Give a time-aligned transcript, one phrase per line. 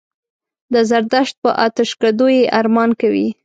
[0.73, 3.27] د زردشت په آتشکدو یې ارمان کوي.